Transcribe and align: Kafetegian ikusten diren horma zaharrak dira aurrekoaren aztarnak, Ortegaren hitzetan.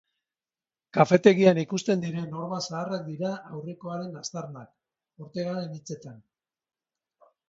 Kafetegian 0.97 1.57
ikusten 1.63 1.99
diren 2.05 2.31
horma 2.39 2.57
zaharrak 2.67 3.03
dira 3.09 3.33
aurrekoaren 3.57 4.15
aztarnak, 4.23 4.71
Ortegaren 5.27 5.77
hitzetan. 5.77 6.17